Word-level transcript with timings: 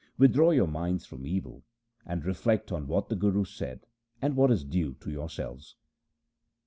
Withdraw 0.17 0.49
your 0.49 0.65
minds 0.67 1.05
from 1.05 1.27
evil, 1.27 1.63
and 2.07 2.25
reflect 2.25 2.71
on 2.71 2.87
what 2.87 3.07
the 3.09 3.15
Guru 3.15 3.45
said 3.45 3.85
and 4.19 4.35
what 4.35 4.49
is 4.49 4.63
due 4.65 4.95
to 4.95 5.11
yourselves.' 5.11 5.75